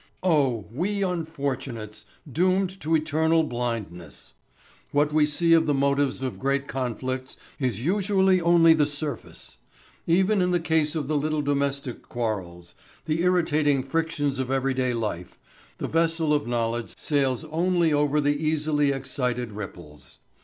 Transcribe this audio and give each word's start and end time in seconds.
Oh, 0.23 0.65
we 0.73 1.03
unfortunates, 1.03 2.07
doomed 2.27 2.79
to 2.81 2.95
eternal 2.95 3.43
blindness! 3.43 4.33
What 4.91 5.13
we 5.13 5.27
see 5.27 5.53
of 5.53 5.67
the 5.67 5.75
motives 5.75 6.23
of 6.23 6.39
great 6.39 6.67
conflicts 6.67 7.37
is 7.59 7.85
usually 7.85 8.41
only 8.41 8.73
the 8.73 8.87
surface. 8.87 9.57
Even 10.07 10.41
in 10.41 10.49
the 10.49 10.59
case 10.59 10.95
of 10.95 11.07
the 11.07 11.15
little 11.15 11.43
domestic 11.43 12.01
quarrels, 12.09 12.73
the 13.05 13.21
irritating 13.21 13.83
frictions 13.83 14.39
of 14.39 14.49
everyday 14.49 14.95
life, 14.95 15.37
the 15.77 15.87
vessel 15.87 16.33
of 16.33 16.47
knowledge 16.47 16.97
sails 16.97 17.43
only 17.51 17.93
over 17.93 18.19
the 18.19 18.35
easily 18.35 18.91
excited 18.91 19.51
ripples. 19.51 20.17